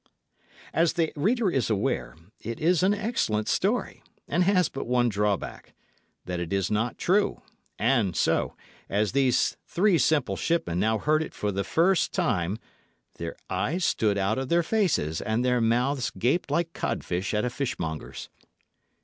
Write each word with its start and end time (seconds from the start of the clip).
As 0.73 0.93
the 0.93 1.13
reader 1.15 1.51
is 1.51 1.69
aware, 1.69 2.15
it 2.39 2.59
is 2.59 2.81
an 2.81 2.91
excellent 2.91 3.47
story, 3.47 4.01
and 4.27 4.43
has 4.45 4.67
but 4.67 4.87
one 4.87 5.09
drawback 5.09 5.75
that 6.25 6.39
it 6.39 6.51
is 6.51 6.71
not 6.71 6.97
true; 6.97 7.43
and 7.77 8.15
so, 8.15 8.55
as 8.89 9.11
these 9.11 9.57
three 9.67 9.99
simple 9.99 10.35
shipmen 10.35 10.79
now 10.79 10.97
heard 10.97 11.21
it 11.21 11.35
for 11.35 11.51
the 11.51 11.63
first 11.63 12.13
time, 12.13 12.57
their 13.19 13.35
eyes 13.47 13.85
stood 13.85 14.17
out 14.17 14.39
of 14.39 14.49
their 14.49 14.63
faces, 14.63 15.21
and 15.21 15.45
their 15.45 15.61
mouths 15.61 16.09
gaped 16.17 16.49
like 16.49 16.73
codfish 16.73 17.31
at 17.35 17.45
a 17.45 17.49
fishmonger's. 17.51 18.27